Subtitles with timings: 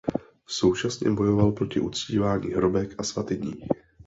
[0.47, 3.53] Současně bojoval proti uctívání hrobek a svatyní.